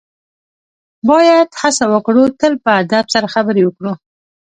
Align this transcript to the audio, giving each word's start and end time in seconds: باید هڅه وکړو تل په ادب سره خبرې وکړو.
باید 1.09 1.49
هڅه 1.61 1.85
وکړو 1.93 2.23
تل 2.39 2.53
په 2.63 2.71
ادب 2.81 3.05
سره 3.13 3.27
خبرې 3.35 3.61
وکړو. 3.65 3.93